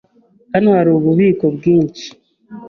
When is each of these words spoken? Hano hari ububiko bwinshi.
Hano 0.53 0.69
hari 0.77 0.89
ububiko 0.97 1.45
bwinshi. 1.55 2.05